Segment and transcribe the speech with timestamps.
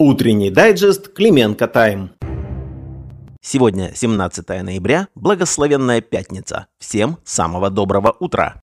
[0.00, 2.10] Утренний дайджест Клименко Тайм.
[3.40, 6.68] Сегодня 17 ноября, благословенная пятница.
[6.78, 8.62] Всем самого доброго утра.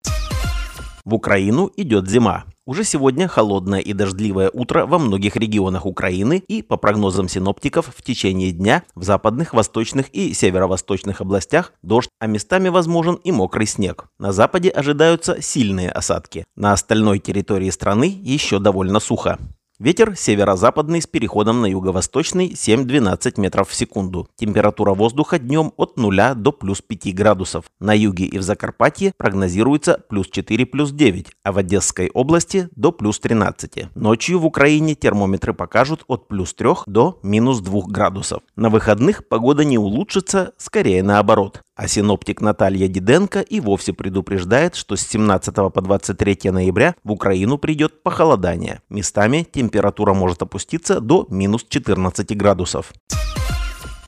[1.05, 2.45] В Украину идет зима.
[2.65, 8.03] Уже сегодня холодное и дождливое утро во многих регионах Украины и, по прогнозам синоптиков, в
[8.03, 14.07] течение дня в западных, восточных и северо-восточных областях дождь, а местами возможен и мокрый снег.
[14.21, 16.45] На западе ожидаются сильные осадки.
[16.55, 19.41] На остальной территории страны еще довольно сухо.
[19.79, 24.27] Ветер северо-западный с переходом на юго-восточный 7-12 метров в секунду.
[24.35, 27.67] Температура воздуха днем от 0 до плюс 5 градусов.
[27.79, 32.91] На юге и в Закарпатье прогнозируется плюс 4 плюс 9, а в Одесской области до
[32.91, 33.95] плюс 13.
[33.95, 38.41] Ночью в Украине термометры покажут от плюс 3 до минус 2 градусов.
[38.57, 41.61] На выходных погода не улучшится, скорее наоборот.
[41.77, 47.59] А синоптик Наталья Диденко и вовсе предупреждает, что с 17 по 23 ноября в Украину
[47.59, 48.81] придет похолодание.
[48.89, 52.95] Местами температура может опуститься до минус 14 градусов.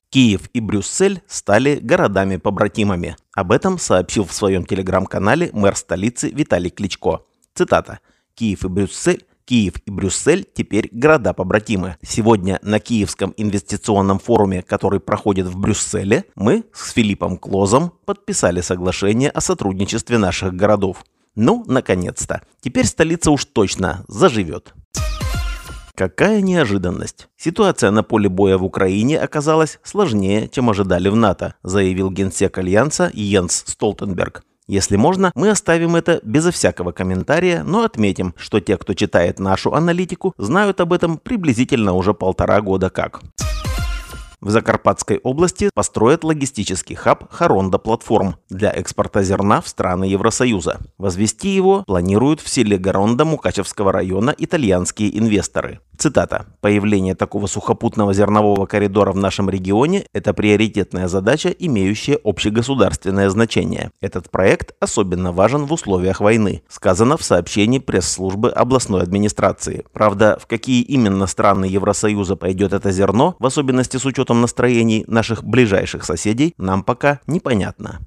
[0.08, 3.16] Киев и Брюссель стали городами-побратимами.
[3.34, 7.20] Об этом сообщил в своем телеграм-канале мэр столицы Виталий Кличко.
[7.54, 8.00] Цитата.
[8.34, 11.96] «Киев и Брюссель Киев и Брюссель теперь города-побратимы.
[12.02, 19.30] Сегодня на Киевском инвестиционном форуме, который проходит в Брюсселе, мы с Филиппом Клозом подписали соглашение
[19.30, 21.02] о сотрудничестве наших городов.
[21.34, 22.42] Ну, наконец-то.
[22.60, 24.74] Теперь столица уж точно заживет.
[25.94, 27.28] Какая неожиданность.
[27.38, 33.10] Ситуация на поле боя в Украине оказалась сложнее, чем ожидали в НАТО, заявил генсек Альянса
[33.14, 34.44] Йенс Столтенберг.
[34.68, 39.72] Если можно, мы оставим это безо всякого комментария, но отметим, что те, кто читает нашу
[39.72, 43.22] аналитику, знают об этом приблизительно уже полтора года как.
[44.40, 50.78] В Закарпатской области построят логистический хаб Харонда Платформ для экспорта зерна в страны Евросоюза.
[50.96, 55.80] Возвести его планируют в селе Гаронда Мукачевского района итальянские инвесторы.
[55.98, 56.46] Цитата.
[56.60, 63.90] «Появление такого сухопутного зернового коридора в нашем регионе– это приоритетная задача, имеющая общегосударственное значение.
[64.00, 69.84] Этот проект особенно важен в условиях войны», сказано в сообщении пресс-службы областной администрации.
[69.92, 75.42] Правда, в какие именно страны Евросоюза пойдет это зерно, в особенности с учетом настроений наших
[75.42, 77.98] ближайших соседей, нам пока непонятно.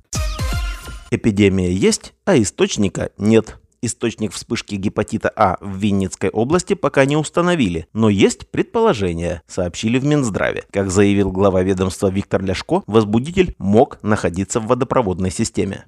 [1.12, 3.61] Эпидемия есть, а источника нет.
[3.84, 10.06] Источник вспышки гепатита А в Винницкой области пока не установили, но есть предположения, сообщили в
[10.06, 10.66] Минздраве.
[10.72, 15.86] Как заявил глава ведомства Виктор Ляшко, возбудитель мог находиться в водопроводной системе.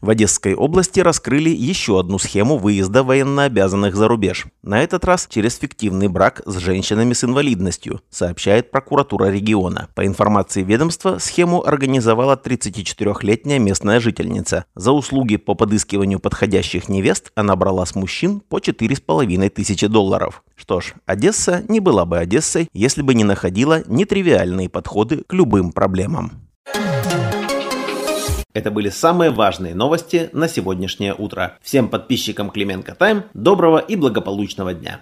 [0.00, 4.46] В Одесской области раскрыли еще одну схему выезда военнообязанных за рубеж.
[4.62, 9.88] На этот раз через фиктивный брак с женщинами с инвалидностью, сообщает прокуратура региона.
[9.94, 14.66] По информации ведомства, схему организовала 34-летняя местная жительница.
[14.76, 20.44] За услуги по подыскиванию подходящих невест она брала с мужчин по 4,5 тысячи долларов.
[20.54, 25.72] Что ж, Одесса не была бы Одессой, если бы не находила нетривиальные подходы к любым
[25.72, 26.47] проблемам.
[28.58, 31.56] Это были самые важные новости на сегодняшнее утро.
[31.62, 35.00] Всем подписчикам Клименко Тайм доброго и благополучного дня.